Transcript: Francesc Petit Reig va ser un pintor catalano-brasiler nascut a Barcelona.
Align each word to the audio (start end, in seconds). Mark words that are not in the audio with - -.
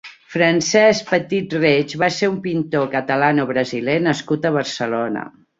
Francesc 0.35 1.11
Petit 1.11 1.53
Reig 1.59 1.93
va 2.05 2.09
ser 2.17 2.31
un 2.33 2.41
pintor 2.47 2.89
catalano-brasiler 2.97 4.01
nascut 4.11 4.49
a 4.53 4.57
Barcelona. 4.61 5.29